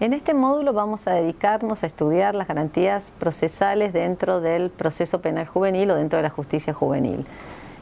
[0.00, 5.44] En este módulo vamos a dedicarnos a estudiar las garantías procesales dentro del proceso penal
[5.48, 7.26] juvenil o dentro de la justicia juvenil.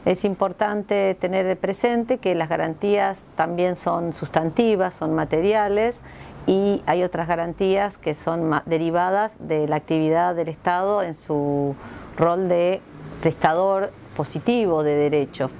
[0.03, 6.01] Es importante tener presente que las garantías también son sustantivas, son materiales
[6.47, 11.75] y hay otras garantías que son derivadas de la actividad del Estado en su
[12.17, 12.81] rol de
[13.21, 15.51] prestador positivo de derechos.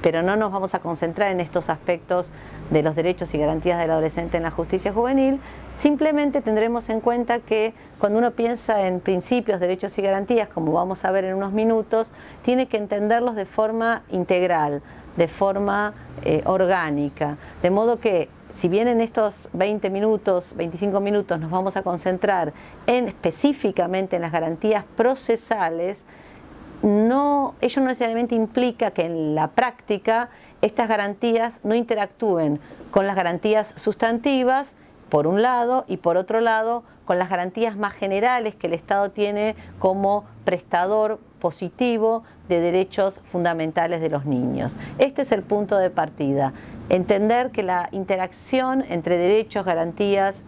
[0.00, 2.30] Pero no nos vamos a concentrar en estos aspectos
[2.70, 5.40] de los derechos y garantías del adolescente en la justicia juvenil,
[5.72, 11.04] simplemente tendremos en cuenta que cuando uno piensa en principios, derechos y garantías, como vamos
[11.04, 12.10] a ver en unos minutos,
[12.42, 14.82] tiene que entenderlos de forma integral,
[15.16, 15.94] de forma
[16.24, 21.76] eh, orgánica, de modo que si bien en estos 20 minutos, 25 minutos nos vamos
[21.76, 22.52] a concentrar
[22.86, 26.04] en específicamente en las garantías procesales,
[26.82, 30.30] no, ello no necesariamente implica que en la práctica
[30.62, 34.74] estas garantías no interactúen con las garantías sustantivas,
[35.08, 39.10] por un lado, y por otro lado, con las garantías más generales que el Estado
[39.10, 44.76] tiene como prestador positivo de derechos fundamentales de los niños.
[44.98, 46.52] Este es el punto de partida.
[46.88, 50.44] Entender que la interacción entre derechos, garantías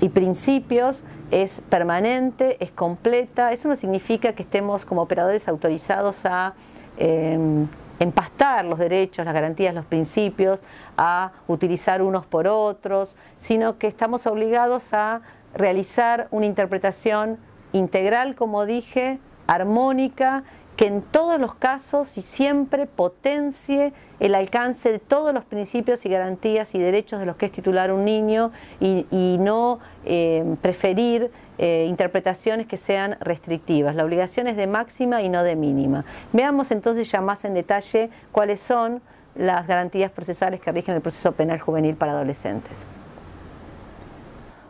[0.00, 3.52] y principios es permanente, es completa.
[3.52, 6.54] Eso no significa que estemos como operadores autorizados a
[6.96, 7.68] em,
[8.00, 10.62] empastar los derechos, las garantías, los principios,
[10.96, 15.20] a utilizar unos por otros, sino que estamos obligados a
[15.54, 17.38] realizar una interpretación
[17.72, 20.44] integral, como dije, armónica,
[20.76, 26.08] que en todos los casos y siempre potencie el alcance de todos los principios y
[26.08, 29.78] garantías y derechos de los que es titular un niño y, no
[30.12, 33.94] eh, preferir eh, interpretaciones que sean restrictivas.
[33.94, 36.04] La obligación es de máxima y no de mínima.
[36.32, 39.02] Veamos entonces ya más en detalle cuáles son
[39.36, 42.84] las garantías procesales que rigen el proceso penal juvenil para adolescentes.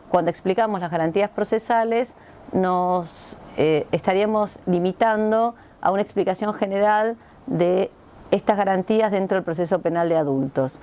[0.09, 2.15] Cuando explicamos las garantías procesales,
[2.51, 7.89] nos eh, estaríamos limitando a una explicación general de
[8.29, 10.79] estas garantías dentro del proceso penal de adultos.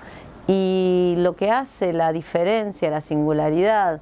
[0.48, 4.00] Y lo que hace la diferencia, la singularidad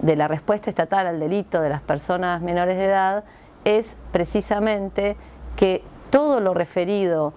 [0.00, 3.24] de la respuesta estatal al delito de las personas menores de edad
[3.64, 5.16] es precisamente
[5.56, 7.32] que todo lo referido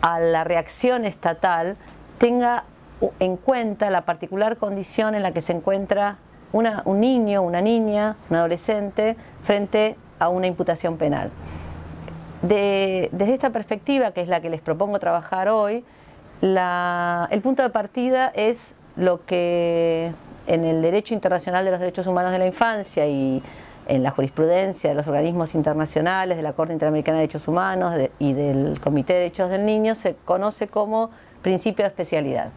[0.00, 1.76] a la reacción estatal
[2.18, 2.64] tenga
[3.18, 6.16] en cuenta la particular condición en la que se encuentra
[6.52, 11.30] un niño, una niña, un adolescente frente a una imputación penal.
[12.42, 15.84] desde esta perspectiva, que es la que les propongo trabajar hoy,
[16.40, 20.12] el punto de partida es lo que
[20.46, 23.42] en el derecho internacional de los derechos humanos de la infancia y
[23.86, 28.32] en la jurisprudencia de los organismos internacionales, de la Corte Interamericana de Derechos Humanos y
[28.32, 31.10] del Comité de Derechos del Niño, se conoce como
[31.42, 32.50] principio de especialidad.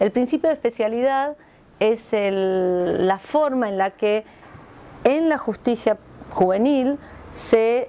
[0.00, 1.36] El principio de especialidad
[1.80, 4.24] es la forma en la que
[5.04, 5.96] en la justicia
[6.30, 6.98] juvenil
[7.32, 7.88] se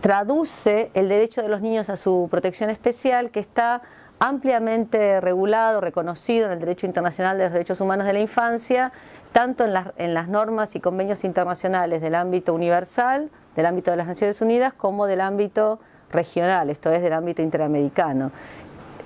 [0.00, 3.82] traduce el derecho de los niños a su protección especial que está
[4.22, 8.92] ampliamente regulado, reconocido en el derecho internacional de los derechos humanos de la infancia,
[9.32, 14.40] tanto en las, normas y convenios internacionales del ámbito universal, del ámbito de las Naciones
[14.40, 15.80] Unidas, como del ámbito
[16.12, 18.30] regional, esto es del ámbito interamericano.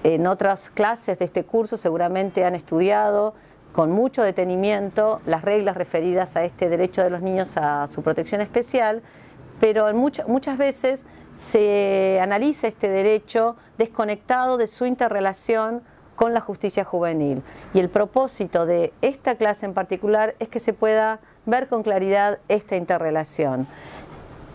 [0.05, 3.32] En otras clases de este curso seguramente han estudiado
[3.72, 8.43] con mucho detenimiento las reglas referidas a este derecho de los niños a su protección
[8.43, 9.00] especial,
[9.60, 15.82] pero muchas veces se analiza este derecho desconectado de su interrelación
[16.16, 17.42] con la justicia juvenil.
[17.74, 22.38] Y el propósito de esta clase en particular es que se pueda ver con claridad
[22.48, 23.69] esta interrelación.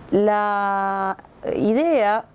[0.09, 1.17] La
[1.55, 2.25] idea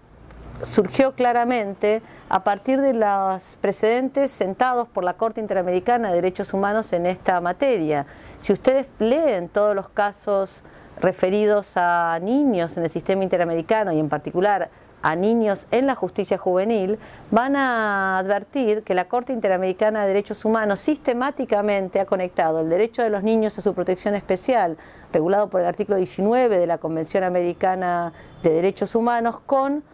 [0.62, 6.92] surgió claramente a partir de los precedentes sentados por la Corte Interamericana de Derechos Humanos
[6.92, 8.06] en esta materia.
[8.38, 10.62] Si ustedes leen todos los casos
[11.00, 14.70] referidos a niños en el sistema interamericano y en particular
[15.02, 16.98] a niños en la justicia juvenil,
[17.30, 23.02] van a advertir que la Corte Interamericana de Derechos Humanos sistemáticamente ha conectado el derecho
[23.02, 24.76] de los niños a su protección especial,
[25.12, 28.12] regulado por el artículo 19 de la Convención Americana
[28.42, 29.84] de Derechos Humanos, con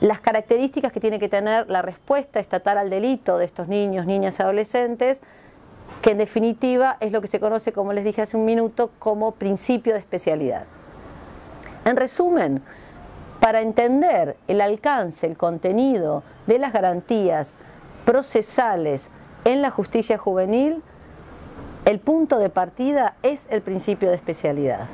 [0.00, 4.38] las características que tiene que tener la respuesta estatal al delito de estos niños, niñas
[4.38, 5.22] y adolescentes,
[6.02, 9.32] que en definitiva es lo que se conoce, como les dije hace un minuto, como
[9.32, 10.64] principio de especialidad.
[11.84, 12.62] En resumen,
[13.40, 17.56] para entender el alcance, el contenido de las garantías
[18.04, 19.10] procesales
[19.44, 20.82] en la justicia juvenil,
[21.84, 24.88] el punto de partida es el principio de especialidad.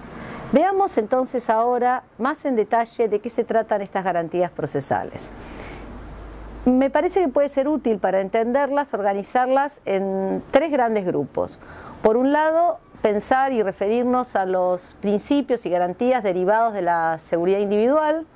[0.53, 5.31] Veamos entonces ahora más en detalle de qué se tratan estas garantías procesales.
[6.65, 11.61] Me parece que puede ser útil para entenderlas, organizarlas en tres grandes grupos.
[12.03, 17.59] Por un lado, pensar y referirnos a los principios y garantías derivados de la seguridad
[17.59, 18.27] individual,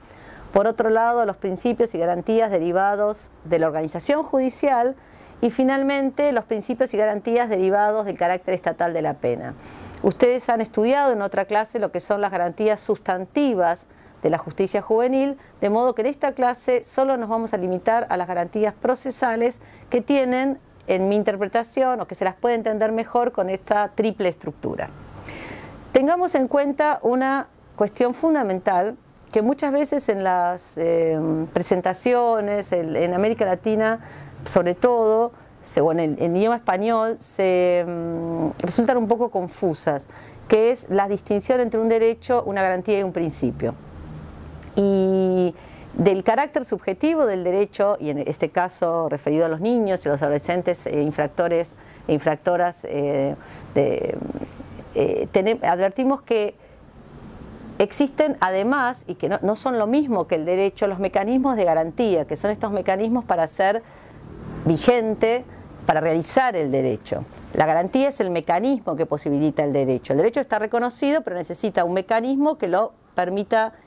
[0.52, 4.96] por otro lado, los principios y garantías derivados de la organización judicial
[5.40, 9.54] y finalmente los principios y garantías derivados del carácter estatal de la pena.
[10.02, 13.86] Ustedes han estudiado en otra clase lo que son las garantías sustantivas
[14.22, 18.06] de la justicia juvenil, de modo que en esta clase solo nos vamos a limitar
[18.10, 19.60] a las garantías procesales
[19.90, 24.28] que tienen, en mi interpretación, o que se las puede entender mejor con esta triple
[24.28, 24.88] estructura.
[25.92, 28.96] Tengamos en cuenta una cuestión fundamental
[29.32, 31.18] que muchas veces en las eh,
[31.52, 34.00] presentaciones en América Latina,
[34.44, 35.32] sobre todo,
[35.76, 40.08] en el, idioma español, se mm, resultan un poco confusas,
[40.48, 43.74] que es la distinción entre un derecho, una garantía y un principio.
[44.80, 45.54] Y
[45.94, 50.22] del carácter subjetivo del derecho, y en este caso referido a los niños y los
[50.22, 51.76] adolescentes eh, infractores
[52.06, 53.34] e infractoras, eh,
[55.62, 56.54] advertimos que
[57.78, 62.24] Existen además, y que no, son lo mismo que el derecho, los mecanismos de garantía,
[62.26, 63.84] que son estos mecanismos para hacer
[64.64, 65.44] vigente,
[65.86, 67.24] para realizar el derecho.
[67.54, 70.12] La garantía es el mecanismo que posibilita el derecho.
[70.12, 72.94] El derecho está reconocido, pero necesita un mecanismo que lo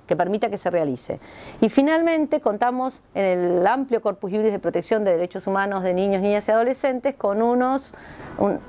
[0.07, 1.19] que, permita que se realice.
[1.61, 6.21] Y finalmente contamos en el amplio corpus juris de protección de derechos humanos de niños,
[6.21, 7.93] niñas y adolescentes con unos,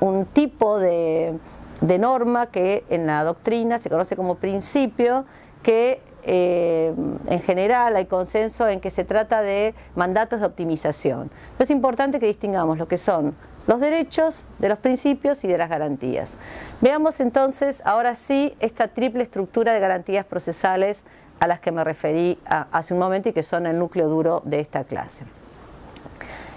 [0.00, 1.35] un tipo de
[1.82, 5.26] de norma que en la doctrina se conoce como principio,
[5.62, 6.94] que eh,
[7.26, 11.30] en general hay consenso en que se trata de mandatos de optimización.
[11.58, 13.34] es importante que distingamos lo que son
[13.66, 16.36] los derechos de los principios y de las garantías.
[16.80, 21.04] Veamos entonces, ahora sí, esta triple estructura de garantías procesales
[21.38, 24.60] a las que me referí hace un momento y que son el núcleo duro de
[24.60, 25.25] esta clase.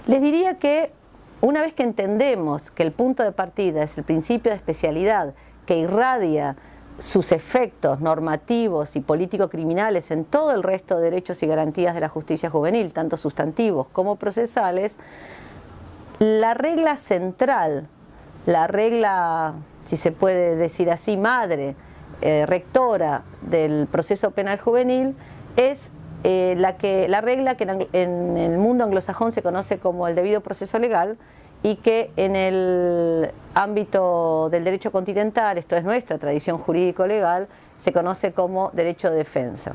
[0.07, 0.91] Les diría que
[1.41, 5.33] una vez que entendemos que el punto de partida es el principio de especialidad
[5.65, 6.55] que irradia
[6.99, 12.09] sus efectos normativos y político-criminales en todo el resto de derechos y garantías de la
[12.09, 14.97] justicia juvenil, tanto sustantivos como procesales,
[16.19, 17.87] la regla central,
[18.45, 19.55] la regla,
[19.85, 21.75] si se puede decir así, madre,
[22.21, 25.15] eh, rectora del proceso penal juvenil,
[25.57, 25.91] es
[26.23, 30.41] eh, la, que, la regla que en, el mundo anglosajón se conoce como el debido
[30.41, 31.17] proceso legal
[31.65, 38.33] y que en el ámbito del derecho continental, esto es nuestra tradición jurídico-legal, se conoce
[38.33, 39.73] como derecho de defensa.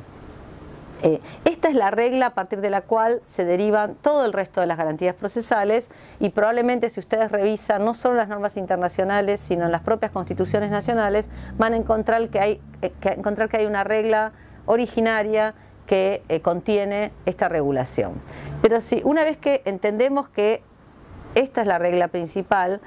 [1.03, 4.61] Eh, esta es la regla a partir de la cual se derivan todo el resto
[4.61, 5.89] de las garantías procesales
[6.21, 10.71] y probablemente si ustedes revisan no solo las normas internacionales, sino en las propias constituciones
[10.71, 11.29] nacionales,
[11.59, 14.31] van a encontrar que hay, eh, encontrar que hay una regla
[14.67, 15.55] originaria
[15.89, 18.13] que eh, contiene esta regulación.
[18.63, 20.63] Pero si una vez que entendemos que
[21.35, 22.81] esta es la regla principal,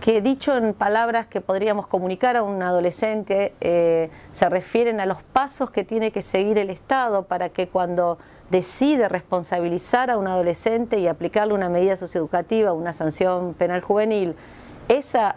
[0.00, 5.22] que dicho en palabras que podríamos comunicar a un adolescente, eh, se refieren a los
[5.22, 8.18] pasos que tiene que seguir el Estado para que cuando
[8.50, 14.34] decide responsabilizar a un adolescente y aplicarle una medida socioeducativa, una sanción penal juvenil,
[14.88, 15.36] esa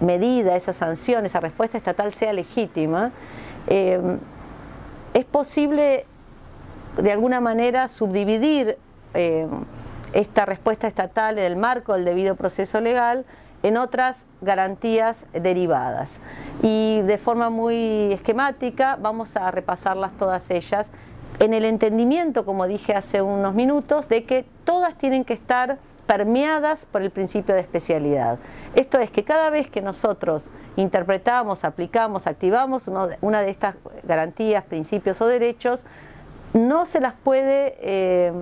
[0.00, 3.12] medida, esa sanción, esa respuesta estatal sea legítima,
[3.68, 4.18] eh,
[5.14, 6.04] es posible
[6.96, 8.76] de alguna manera subdividir
[9.14, 9.46] eh,
[10.14, 13.26] esta respuesta estatal en el marco del debido proceso legal
[13.62, 16.20] en otras garantías derivadas.
[16.62, 20.90] Y de forma muy esquemática vamos a repasarlas todas ellas
[21.40, 26.86] en el entendimiento, como dije hace unos minutos, de que todas tienen que estar permeadas
[26.86, 28.38] por el principio de especialidad.
[28.74, 32.88] Esto es que cada vez que nosotros interpretamos, aplicamos, activamos
[33.20, 35.86] una de estas garantías, principios o derechos,
[36.52, 38.32] no se las puede eh,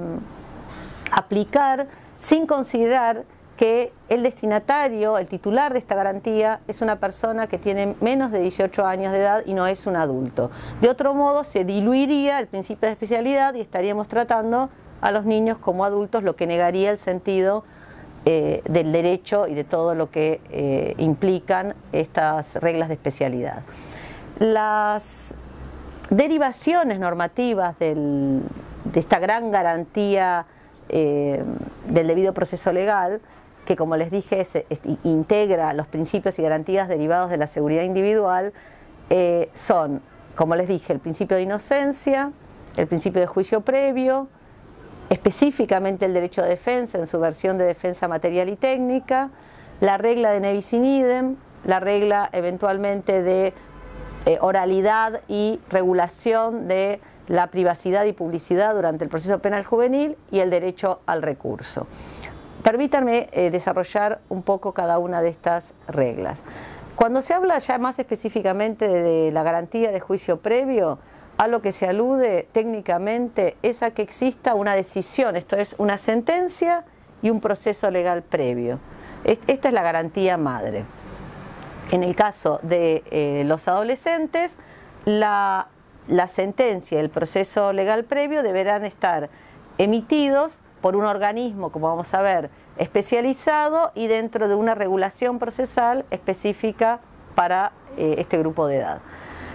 [1.12, 3.25] aplicar sin considerar
[3.57, 8.40] que el destinatario, el titular de esta garantía, es una persona que tiene menos de
[8.40, 10.50] 18 años de edad y no es un adulto.
[10.81, 15.59] De otro modo, se diluiría el principio de especialidad y estaríamos tratando a los niños
[15.59, 17.64] como adultos, lo que negaría el sentido
[18.25, 23.62] eh, del derecho y de todo lo que eh, implican estas reglas de especialidad.
[24.38, 25.35] Las
[26.09, 28.40] derivaciones normativas de
[28.95, 30.47] esta gran garantía
[30.93, 31.43] eh,
[31.89, 33.21] del debido proceso legal,
[33.65, 34.45] que como les dije
[35.05, 38.53] integra los principios y garantías derivados de la seguridad individual,
[39.11, 40.03] eh, son,
[40.35, 42.33] como les dije, el principio de inocencia,
[42.77, 44.29] el principio de juicio previo,
[45.11, 49.31] específicamente el derecho de defensa en su versión de defensa material y técnica,
[49.81, 53.53] la regla de nevis in idem, la regla eventualmente de
[54.25, 57.01] eh, oralidad y regulación de
[57.33, 61.87] la privacidad y publicidad durante el proceso penal juvenil y el derecho al recurso.
[62.62, 66.43] Permítanme eh, desarrollar un poco cada una de estas reglas.
[66.95, 70.99] Cuando se habla ya más específicamente de la garantía de juicio previo,
[71.39, 75.97] a lo que se alude técnicamente es a que exista una decisión, esto es una
[75.97, 76.85] sentencia
[77.23, 78.79] y un proceso legal previo.
[79.25, 80.85] Esta es la garantía madre.
[81.93, 84.59] En el caso de eh, los adolescentes,
[85.07, 85.69] la,
[86.09, 89.30] la sentencia y el proceso legal previo deberán estar
[89.78, 96.04] emitidos por un organismo, como vamos a ver, especializado y dentro de una regulación procesal
[96.11, 97.00] específica
[97.35, 98.99] para eh, este grupo de edad.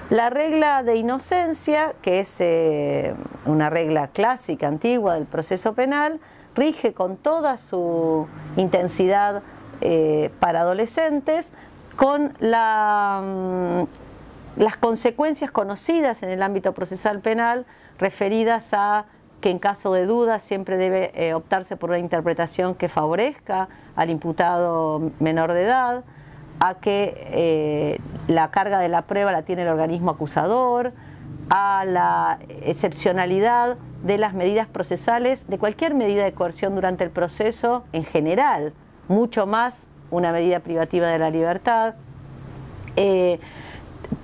[0.10, 3.14] La regla de inocencia, que es eh,
[3.46, 6.22] una regla clásica, antigua del proceso penal,
[6.56, 8.26] rige con toda su
[8.56, 9.44] intensidad
[9.82, 11.52] eh, para adolescentes,
[11.98, 13.88] con mm,
[14.58, 17.66] las consecuencias conocidas en el ámbito procesal penal
[18.00, 19.06] referidas a
[19.40, 24.10] que en caso de duda siempre debe eh, optarse por una interpretación que favorezca al
[24.10, 26.04] imputado menor de edad,
[26.60, 30.94] a que eh, la carga de la prueba la tiene el organismo acusador,
[31.50, 37.84] a la excepcionalidad de las medidas procesales, de cualquier medida de coerción durante el proceso
[37.94, 38.74] en general,
[39.08, 41.94] mucho más una medida privativa de la libertad.
[42.96, 43.40] Eh,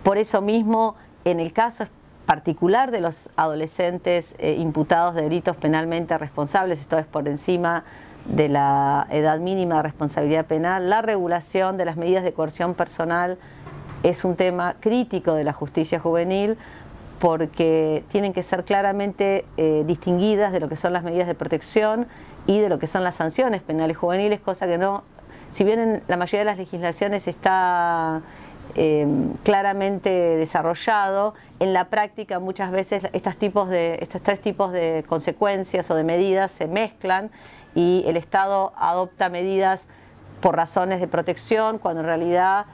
[0.03, 0.95] por eso mismo,
[1.25, 1.85] en el caso
[2.25, 7.83] particular de los adolescentes eh, imputados de delitos penalmente responsables, esto es por encima
[8.25, 13.37] de la edad mínima de responsabilidad penal, la regulación de las medidas de coerción personal
[14.03, 16.57] es un tema crítico de la justicia juvenil
[17.19, 22.07] porque tienen que ser claramente eh, distinguidas de lo que son las medidas de protección
[22.47, 25.03] y de lo que son las sanciones penales juveniles, cosa que no,
[25.51, 28.21] si bien en la mayoría de las legislaciones está
[28.75, 29.07] eh,
[29.43, 35.95] claramente desarrollado, en la práctica muchas veces estos, tipos de, tres tipos de consecuencias o
[35.95, 37.29] de medidas se mezclan
[37.75, 39.87] y el Estado adopta medidas
[40.41, 42.65] por razones de protección cuando en realidad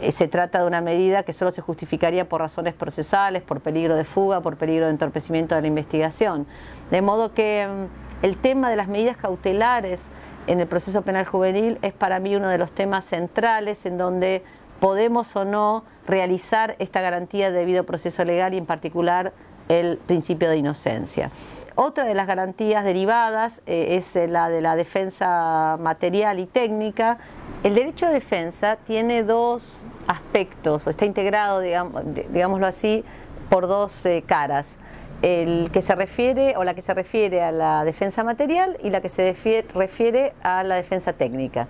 [0.00, 3.96] eh, se trata de una medida que solo se justificaría por razones procesales, por peligro
[3.96, 6.46] de fuga, por peligro de entorpecimiento de la investigación.
[6.90, 10.08] De modo que mm, el tema de las medidas cautelares
[10.46, 14.44] en el proceso penal juvenil es para mí uno de los temas centrales en donde
[14.80, 19.32] podemos o no realizar esta garantía de debido proceso legal y en particular
[19.68, 21.30] el principio de inocencia.
[21.74, 27.18] Otra de las garantías derivadas eh, es eh, la de la defensa material y técnica.
[27.64, 33.04] El derecho de defensa tiene dos aspectos, o está integrado, digámoslo así,
[33.50, 34.78] por dos eh, caras.
[35.20, 39.02] El que se refiere, o la que se refiere a la defensa material y la
[39.02, 39.34] que se
[39.74, 41.68] refiere a la defensa técnica.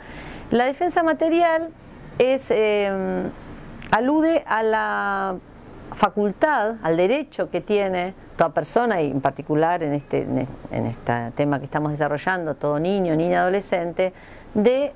[0.51, 1.71] La defensa material
[2.19, 3.31] es, em,
[3.91, 5.37] alude a la
[5.93, 10.27] facultad, al derecho que tiene toda persona y en particular en este,
[10.71, 14.13] en este tema que estamos desarrollando, todo niño, niña, adolescente,
[14.55, 14.93] de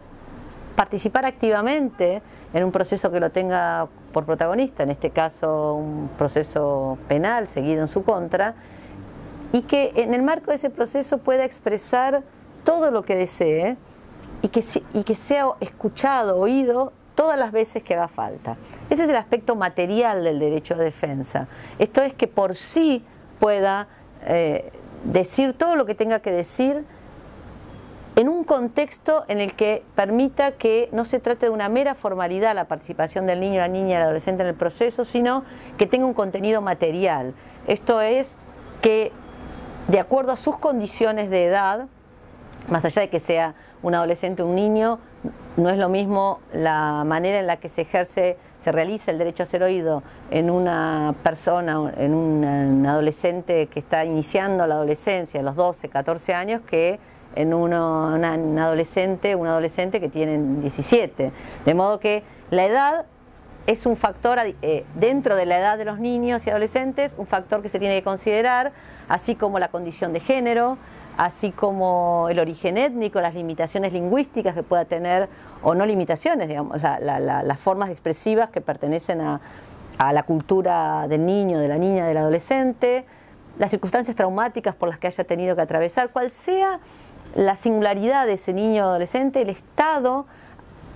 [0.75, 2.23] participar activamente
[2.53, 7.83] en un proceso que lo tenga por protagonista, en este caso un proceso penal seguido
[7.83, 8.55] en su contra,
[9.53, 12.23] y que en el marco de ese proceso pueda expresar
[12.65, 13.77] todo lo que desee
[14.43, 18.57] y que, y que sea escuchado, oído todas las veces que haga falta.
[18.89, 21.49] Ese es el aspecto material del derecho de defensa.
[21.79, 23.05] Esto es que por sí
[23.39, 23.89] pueda
[24.25, 24.73] eh,
[25.05, 26.83] decir todo lo que tenga que decir
[28.17, 32.55] en un contexto en el que permita que no se trate de una mera formalidad
[32.55, 35.45] la participación del niño, la niña el adolescente en el proceso, sino
[35.77, 37.35] que tenga un contenido material.
[37.67, 38.39] Esto es
[38.81, 39.12] que
[39.89, 41.87] de acuerdo a sus condiciones de edad,
[42.71, 44.99] más allá de que sea un adolescente un niño,
[45.61, 49.43] no es lo mismo la manera en la que se ejerce, se realiza el derecho
[49.43, 55.43] a ser oído en una persona, en un adolescente que está iniciando la adolescencia, a
[55.43, 56.99] los 12, 14 años, que
[57.37, 61.33] en un adolescente, un adolescente que tiene 17.
[61.64, 63.07] De modo que la edad
[63.67, 67.62] es un factor, eh, dentro de la edad de los niños y adolescentes, un factor
[67.62, 68.73] que se tiene que considerar,
[69.09, 70.76] así como la condición de género,
[71.21, 75.29] así como el origen étnico, las limitaciones lingüísticas que pueda tener,
[75.62, 79.41] o no limitaciones, digamos, las formas expresivas que pertenecen a,
[79.99, 83.05] la cultura del niño, de la niña, del adolescente,
[83.59, 86.81] las circunstancias traumáticas por las que haya tenido que atravesar, cual sea
[87.35, 90.25] la singularidad de ese niño adolescente, el Estado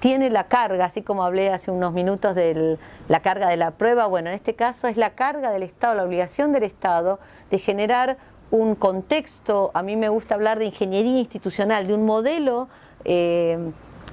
[0.01, 2.79] tiene la carga, así como hablé hace unos minutos de
[3.09, 6.05] la carga de la prueba, bueno, en este caso es la carga del Estado, la
[6.05, 8.17] obligación del Estado de generar
[8.51, 12.69] un contexto, a mí me gusta hablar de ingeniería institucional, de un modelo
[13.05, 13.59] eh,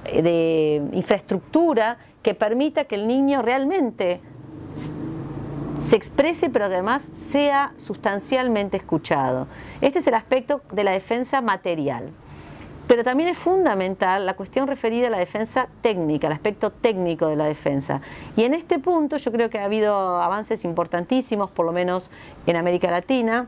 [0.04, 4.20] de infraestructura que permita que el niño realmente
[5.88, 9.46] se exprese pero además sea sustancialmente escuchado.
[9.80, 12.10] Este es el aspecto de la defensa material.
[12.88, 17.36] Pero también es fundamental la cuestión referida a la defensa técnica, el aspecto técnico de
[17.36, 18.00] la defensa.
[18.36, 22.10] Y en este punto yo creo que ha habido avances importantísimos, por lo menos
[22.46, 23.46] en América Latina,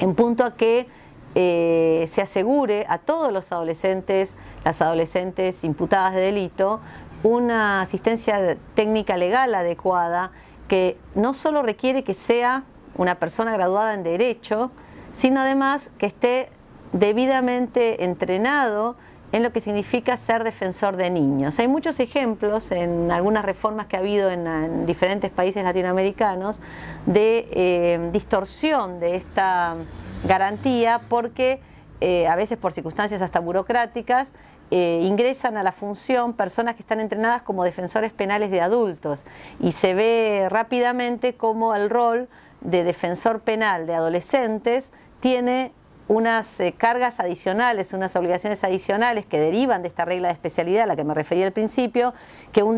[0.00, 0.86] en punto a que
[1.34, 6.80] eh, se asegure a todos los adolescentes, las adolescentes imputadas de delito,
[7.22, 10.30] una asistencia técnica legal adecuada
[10.68, 12.64] que no solo requiere que sea
[12.96, 14.70] una persona graduada en Derecho,
[15.12, 16.50] sino además que esté
[16.92, 18.96] debidamente entrenado
[19.32, 21.58] en lo que significa ser defensor de niños.
[21.58, 26.60] Hay muchos ejemplos en algunas reformas que ha habido en, diferentes países latinoamericanos
[27.06, 29.76] de eh, distorsión de esta
[30.24, 31.60] garantía porque
[32.00, 34.32] eh, a veces por circunstancias hasta burocráticas
[34.70, 39.24] eh, ingresan a la función personas que están entrenadas como defensores penales de adultos
[39.60, 42.28] y se ve rápidamente cómo el rol
[42.60, 45.72] de defensor penal de adolescentes tiene
[46.08, 50.86] unas eh, cargas adicionales, unas obligaciones adicionales que derivan de esta regla de especialidad a
[50.86, 52.14] la que me refería al principio,
[52.52, 52.76] que un,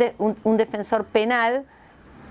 [0.56, 1.64] defensor penal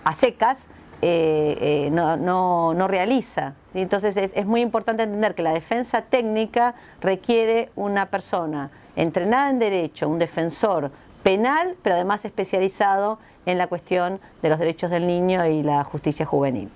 [0.03, 0.67] a secas
[1.01, 3.53] eh, no, realiza.
[3.73, 10.09] Entonces es muy importante entender que la defensa técnica requiere una persona entrenada en derecho,
[10.09, 10.91] un defensor
[11.23, 16.25] penal, pero además especializado en la cuestión de los derechos del niño y la justicia
[16.25, 16.69] juvenil.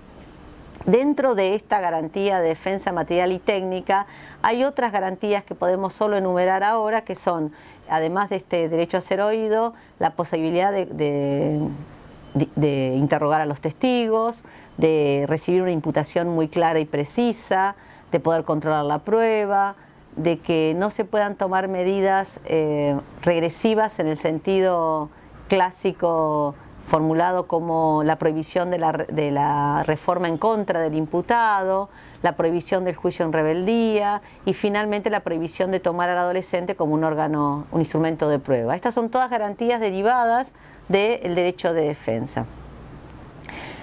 [0.86, 4.06] Dentro de esta garantía de defensa material y técnica
[4.42, 7.52] hay otras garantías que podemos solo enumerar ahora, que son,
[7.88, 11.58] además de este derecho a ser oído, la posibilidad de,
[12.94, 14.44] interrogar a los testigos,
[14.76, 17.76] de recibir una imputación muy clara y precisa,
[18.12, 19.76] de poder controlar la prueba,
[20.16, 25.08] de que no se puedan tomar medidas eh, regresivas en el sentido
[25.48, 26.54] clásico
[26.86, 31.88] formulado como la prohibición de la, de la, reforma en contra del imputado,
[32.22, 36.94] la prohibición del juicio en rebeldía y finalmente la prohibición de tomar al adolescente como
[36.94, 38.76] un órgano, un instrumento de prueba.
[38.76, 40.52] Estas son todas garantías derivadas
[40.88, 42.46] del derecho de defensa.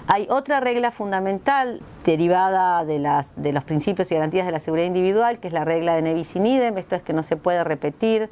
[0.08, 4.88] Hay otra regla fundamental derivada de, las, de los principios y garantías de la seguridad
[4.88, 7.64] individual, que es la regla de Nevis in idem, esto es que no se puede
[7.64, 8.30] repetir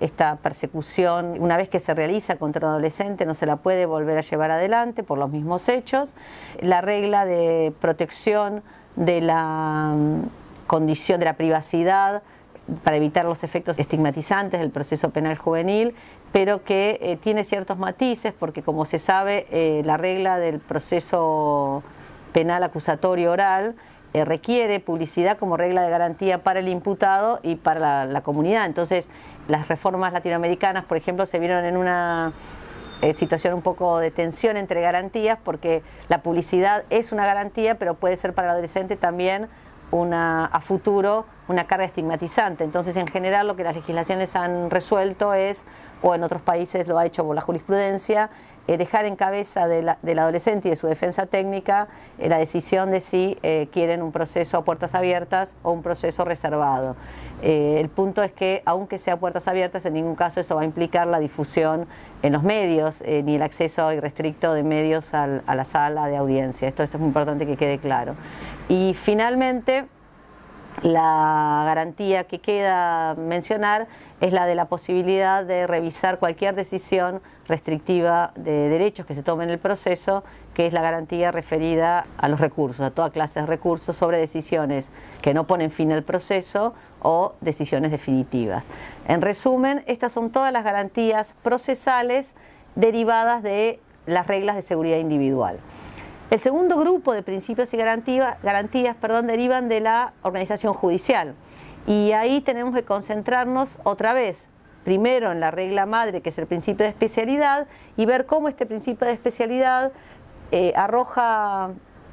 [0.00, 4.18] esta persecución, una vez que se realiza contra un adolescente, no se la puede volver
[4.18, 6.14] a llevar adelante por los mismos hechos.
[6.60, 8.62] La regla de protección
[8.96, 10.22] de la mm,
[10.66, 12.22] condición de la privacidad
[12.84, 15.94] para evitar los efectos estigmatizantes del proceso penal juvenil,
[16.32, 21.82] pero que eh, tiene ciertos matices porque como se sabe eh, la regla del proceso
[22.32, 23.74] penal acusatorio oral
[24.12, 28.66] eh, requiere publicidad como regla de garantía para el imputado y para la, comunidad.
[28.66, 29.08] Entonces,
[29.48, 32.32] las reformas latinoamericanas, por ejemplo, se vieron en una
[33.14, 38.16] situación un poco de tensión entre garantías porque la publicidad es una garantía, pero puede
[38.16, 39.48] ser para el adolescente también
[39.90, 42.64] una, a futuro una carga estigmatizante.
[42.64, 45.64] Entonces, en general, lo que las legislaciones han resuelto es,
[46.02, 48.30] o en otros países lo ha hecho la jurisprudencia,
[48.66, 53.00] eh, dejar en cabeza del adolescente y de su defensa técnica eh, la decisión de
[53.00, 56.94] si eh, quieren un proceso a puertas abiertas o un proceso reservado.
[57.42, 61.06] el punto es que, aunque sea puertas abiertas, en ningún caso eso va a implicar
[61.06, 61.86] la difusión
[62.22, 66.68] en los medios ni el acceso irrestricto de medios a la sala de audiencia.
[66.68, 68.14] Esto, esto es muy importante que quede claro.
[68.68, 69.86] Y finalmente,
[70.82, 73.86] la garantía que queda mencionar
[74.20, 79.44] es la de la posibilidad de revisar cualquier decisión restrictiva de derechos que se tome
[79.44, 83.46] en el proceso, que es la garantía referida a los recursos, a toda clase de
[83.46, 84.90] recursos sobre decisiones
[85.20, 88.66] que no ponen fin al proceso o decisiones definitivas.
[89.06, 92.34] En resumen, estas son todas las garantías procesales
[92.74, 95.58] derivadas de las reglas de seguridad individual.
[96.30, 101.34] El segundo grupo de principios y garantías, perdón, derivan de la organización judicial.
[101.88, 104.46] Y ahí tenemos que concentrarnos otra vez,
[104.84, 107.66] primero en la regla madre, que es el principio de especialidad,
[107.96, 109.90] y ver cómo este principio de especialidad
[110.52, 111.70] eh, arroja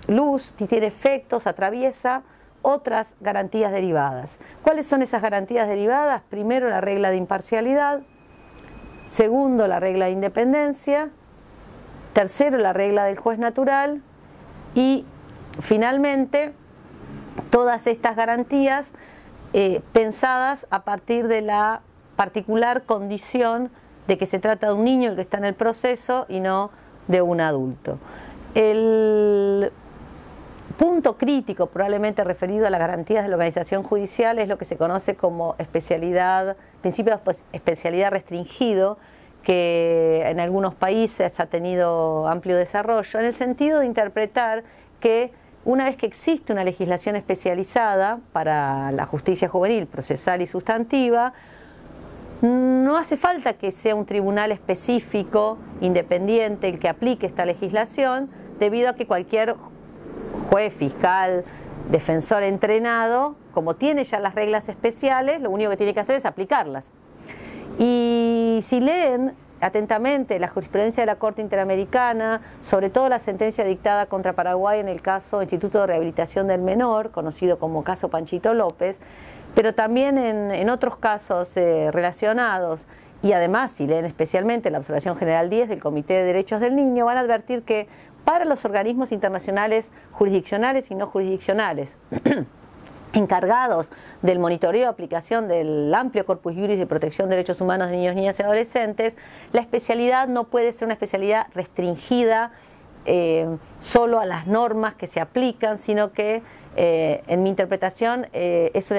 [0.08, 2.24] luz, tiene efectos, atraviesa
[2.64, 4.40] otras garantías derivadas.
[4.64, 6.24] ¿Cuáles son esas garantías derivadas?
[6.28, 8.02] Primero la regla de imparcialidad,
[9.06, 11.12] segundo la regla de independencia,
[12.14, 14.02] tercero la regla del juez natural
[14.78, 15.06] y
[15.60, 16.54] finalmente
[17.50, 18.94] todas estas garantías
[19.54, 21.82] eh, pensadas a partir de la
[22.16, 23.72] particular condición
[24.08, 26.70] de que se trata de un niño el que está en el proceso y no
[27.08, 27.98] de un adulto.
[28.54, 29.72] El
[30.78, 34.78] punto crítico probablemente referido a las garantías de la organización judicial es lo que se
[34.78, 39.00] conoce como especialidad, principio de especialidad restringido,
[39.48, 44.66] que en algunos países ha tenido amplio desarrollo, en el sentido de interpretar
[45.00, 45.32] que
[45.64, 51.32] una vez que existe una legislación especializada para la justicia juvenil, procesal y sustantiva,
[52.42, 58.30] no hace falta que sea un tribunal específico, independiente, el que aplique esta legislación,
[58.60, 59.56] debido a que cualquier
[60.50, 61.46] juez, fiscal,
[61.90, 66.26] defensor entrenado, como tiene ya las reglas especiales, lo único que tiene que hacer es
[66.26, 66.92] aplicarlas.
[67.78, 74.06] Y si leen atentamente la jurisprudencia de la Corte Interamericana, sobre todo la sentencia dictada
[74.06, 79.00] contra Paraguay en el caso Instituto de Rehabilitación del Menor, conocido como caso Panchito López,
[79.56, 82.86] pero también en, otros casos eh, relacionados,
[83.24, 87.06] y además si leen especialmente la Observación General 10 del Comité de Derechos del Niño,
[87.06, 87.88] van a advertir que
[88.24, 91.98] para los organismos internacionales jurisdiccionales y no jurisdiccionales,
[93.18, 97.98] encargados del monitoreo y aplicación del amplio corpus juris de protección de derechos humanos de
[97.98, 99.18] niños, niñas y adolescentes,
[99.52, 102.52] la especialidad no puede ser una especialidad restringida
[103.10, 103.48] eh,
[103.80, 106.44] solo a las normas que se aplican, sino que
[106.76, 108.92] eh, en mi interpretación eh, es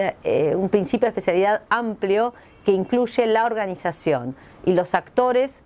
[0.55, 2.33] un principio de especialidad amplio
[2.65, 5.63] que incluye la organización y los actores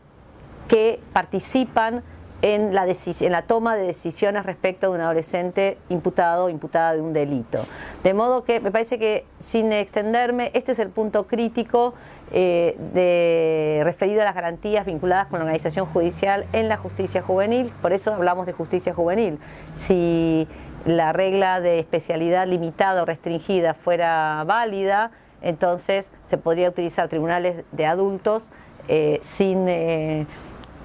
[0.67, 2.03] que participan
[2.42, 7.59] en la, toma de decisiones respecto de un adolescente imputado o imputada de un delito.
[8.02, 11.94] De modo que me parece que, sin extenderme, este es el punto crítico
[12.33, 17.72] eh, de, referido a las garantías vinculadas con la organización judicial en la justicia juvenil.
[17.81, 19.38] Por eso hablamos de justicia juvenil.
[19.72, 20.48] Si
[20.85, 27.87] la regla de especialidad limitada o restringida fuera válida, entonces se podría utilizar tribunales de
[27.87, 28.50] adultos
[28.88, 29.68] eh, sin...
[29.68, 30.26] Eh,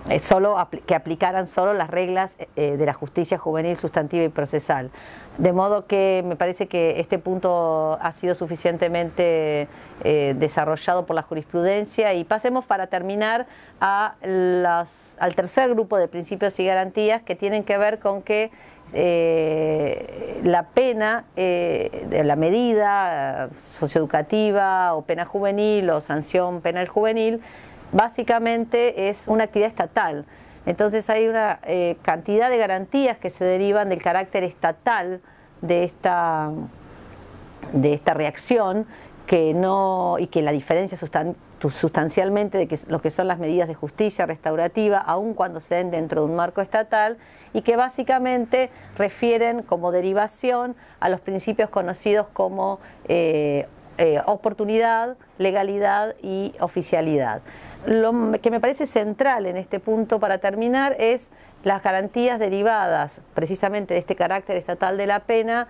[0.10, 4.90] eh, solo que aplicaran solo las reglas eh, de la justicia juvenil, sustantiva y procesal.
[5.38, 9.68] De modo que me parece que este punto ha sido suficientemente
[10.06, 13.48] eh, desarrollado por la jurisprudencia y pasemos para terminar
[13.82, 18.50] a al tercer grupo de principios y garantías que tienen que ver con que
[20.44, 27.42] la pena, la medida socioeducativa o pena juvenil o sanción penal juvenil
[27.92, 30.26] básicamente es una actividad estatal.
[30.66, 35.22] Entonces hay una eh, cantidad de garantías que se derivan del carácter estatal
[35.62, 36.52] de esta,
[37.72, 38.86] de esta reacción
[39.26, 40.98] que no, y que la diferencia
[41.60, 45.92] sustancialmente de que, lo que son las medidas de justicia restaurativa, aun cuando se den
[45.92, 47.18] dentro de un marco estatal,
[47.54, 53.68] y que básicamente refieren como derivación a los principios conocidos como eh,
[54.00, 57.42] eh, oportunidad, legalidad y oficialidad.
[57.88, 61.30] Lo que me parece central en este punto para terminar es
[61.64, 65.68] las garantías derivadas precisamente de este carácter estatal de la pena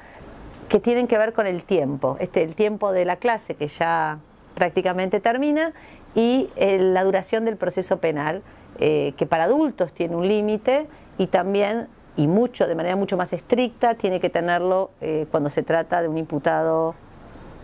[0.67, 4.19] que tienen que ver con el tiempo, este, el tiempo de la clase que ya
[4.55, 5.71] prácticamente termina
[6.13, 8.41] y eh, la duración del proceso penal,
[8.81, 10.87] eh, que para adultos tiene un límite
[11.17, 11.87] y también,
[12.17, 14.91] y mucho, de manera mucho más estricta, tiene que tenerlo
[15.31, 16.95] cuando se trata de un imputado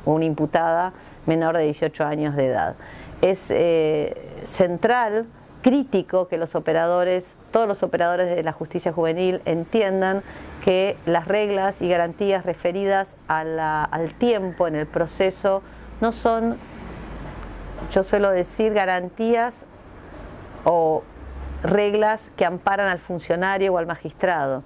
[0.06, 0.94] una imputada
[1.26, 2.76] menor de 18 años de edad.
[3.22, 5.28] Es eh, central,
[5.62, 10.22] crítico que los operadores, todos los operadores de la justicia juvenil entiendan
[10.63, 15.63] que las reglas y garantías referidas al tiempo en el proceso
[16.02, 16.58] no son,
[17.92, 19.66] yo suelo decir, garantías
[20.66, 21.04] o
[21.63, 24.63] reglas que amparan al funcionario o al magistrado,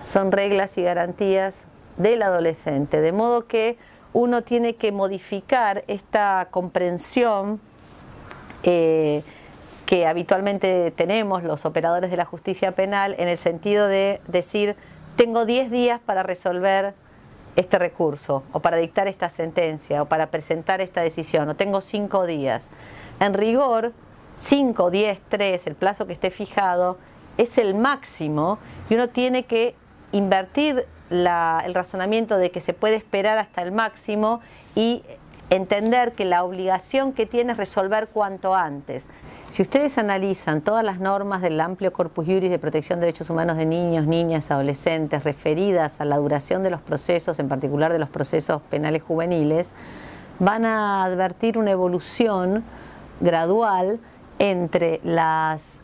[0.00, 1.64] son reglas y garantías
[1.96, 3.78] del adolescente, de modo que
[4.12, 7.60] uno tiene que modificar esta comprensión
[8.62, 9.22] eh,
[9.86, 14.76] que habitualmente tenemos los operadores de la justicia penal en el sentido de decir,
[15.16, 16.94] tengo 10 días para resolver
[17.56, 22.26] este recurso o para dictar esta sentencia o para presentar esta decisión o tengo 5
[22.26, 22.70] días.
[23.18, 23.92] En rigor,
[24.36, 26.96] 5, 10, 3, el plazo que esté fijado,
[27.36, 29.74] es el máximo y uno tiene que
[30.12, 34.40] invertir el razonamiento de que se puede esperar hasta el máximo
[34.74, 35.02] y
[35.50, 39.06] entender que la obligación que tiene es resolver cuanto antes.
[39.50, 43.56] Si ustedes analizan todas las normas del amplio corpus juris de protección de derechos humanos
[43.56, 48.08] de niños, niñas, adolescentes referidas a la duración de los procesos, en particular de los
[48.08, 49.72] procesos penales juveniles,
[50.38, 52.62] van a advertir una evolución
[53.18, 53.98] gradual
[54.38, 55.80] entre las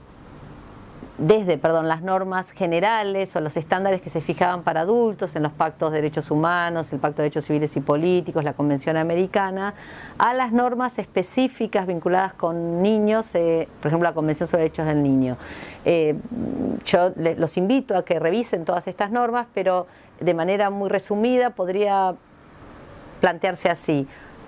[1.19, 5.53] desde perdón, las normas generales o los estándares que se fijaban para adultos en los
[5.53, 9.73] pactos de derechos humanos, el Pacto de Derechos Civiles y Políticos, la Convención Americana,
[10.19, 15.03] a las normas específicas vinculadas con niños, eh, por ejemplo la Convención sobre Derechos del
[15.03, 15.39] Niño.
[15.87, 16.17] Eh,
[16.85, 19.87] yo los invito a que revisen todas estas normas, pero
[20.21, 22.15] de manera muy resumida podría
[23.21, 24.07] plantearse así.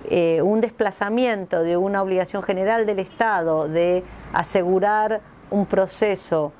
[0.09, 5.19] eh, un desplazamiento de una obligación general del Estado de asegurar
[5.51, 6.53] un proceso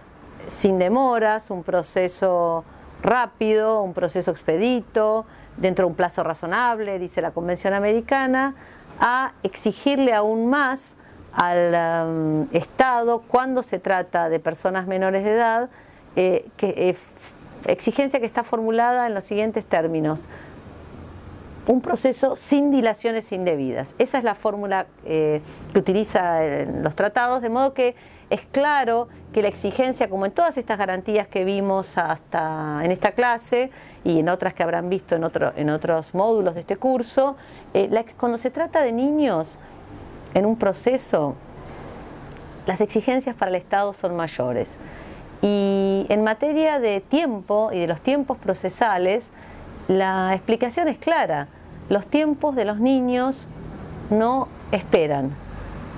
[0.47, 2.63] sin demoras, un proceso
[3.01, 5.25] rápido, un proceso expedito,
[5.57, 8.55] dentro de un plazo razonable, dice la Convención Americana,
[8.99, 10.95] a exigirle aún más
[11.33, 15.69] al um, Estado cuando se trata de personas menores de edad,
[16.15, 16.97] eh, que, eh,
[17.67, 20.27] exigencia que está formulada en los siguientes términos
[21.67, 23.93] un proceso sin dilaciones indebidas.
[23.99, 27.95] Esa es la fórmula eh, que utiliza los tratados, de modo que
[28.29, 33.11] es claro que la exigencia, como en todas estas garantías que vimos hasta en esta
[33.11, 33.71] clase
[34.03, 35.23] y en otras que habrán visto en,
[35.55, 37.35] en otros módulos de este curso,
[37.73, 39.57] eh, cuando se trata de niños
[40.33, 41.35] en un proceso,
[42.65, 44.77] las exigencias para el Estado son mayores.
[45.41, 49.31] Y en materia de tiempo y de los tiempos procesales,
[49.87, 51.47] la explicación es clara
[51.89, 53.47] los tiempos de los niños
[54.11, 55.31] no esperan.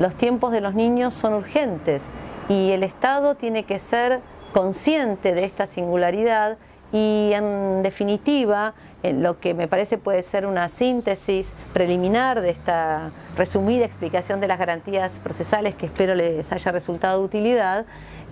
[0.02, 2.08] Los tiempos de los niños son urgentes
[2.50, 4.20] y el Estado tiene que ser
[4.52, 6.58] consciente de esta singularidad
[6.92, 13.86] y en definitiva lo que me parece puede ser una síntesis preliminar de esta resumida
[13.86, 17.86] explicación de las garantías procesales que espero les haya resultado de utilidad,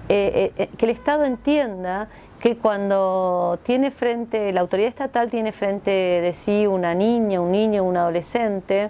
[0.09, 2.07] eh, eh, que el Estado entienda
[2.39, 7.83] que cuando tiene frente, la autoridad estatal tiene frente de sí una niña, un niño,
[7.83, 8.89] un adolescente,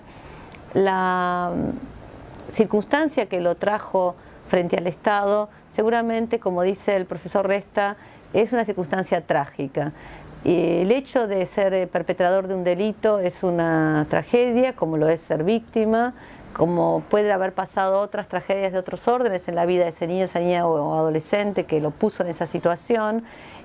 [0.74, 1.52] la
[2.52, 4.16] circunstancia que lo trajo
[4.48, 7.96] frente al Estado, seguramente, como dice el profesor Resta,
[8.34, 9.92] es una circunstancia trágica.
[10.46, 15.44] El hecho de ser perpetrador de un delito es una tragedia, como lo es ser
[15.44, 16.14] víctima,
[16.54, 20.26] como puede haber pasado otras tragedias de otros órdenes en la vida de ese niño,
[20.26, 23.24] esa niña o adolescente que lo puso en esa situación.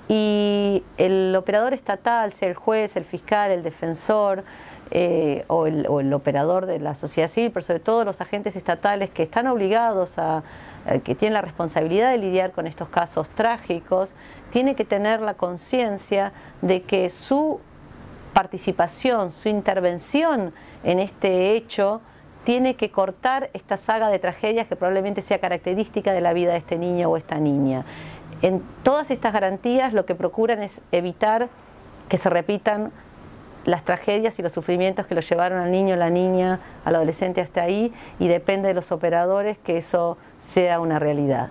[0.09, 4.45] Y el operador estatal, sea el juez, el fiscal, el defensor
[4.91, 8.57] eh, o, el, o, el, operador de la sociedad civil, pero sobre todo los agentes
[8.57, 10.43] estatales que están obligados a,
[11.03, 14.13] que tienen la responsabilidad de lidiar con estos casos trágicos,
[14.51, 17.61] tiene que tener la conciencia de que su
[18.35, 22.01] participación, su intervención en este hecho,
[22.45, 26.59] tiene que cortar esta saga de tragedias que probablemente sea característica de la vida de
[26.59, 27.87] este niño o esta niña.
[28.43, 31.49] En todas estas garantías lo que procuran es evitar
[32.09, 32.93] que se repitan
[33.65, 37.63] las tragedias y los sufrimientos que lo llevaron al niño, la niña, al adolescente hasta
[37.63, 41.51] ahí y depende de los operadores que eso sea una realidad.